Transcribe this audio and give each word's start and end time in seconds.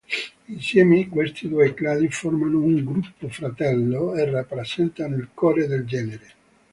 Insieme 0.45 1.07
questi 1.09 1.47
due 1.47 1.75
cladi 1.75 2.09
formano 2.09 2.57
un 2.57 2.83
"gruppo 2.83 3.29
fratello" 3.29 4.15
e 4.15 4.25
rappresentano 4.31 5.15
il 5.15 5.29
"core" 5.31 5.67
del 5.67 5.85
genere. 5.85 6.29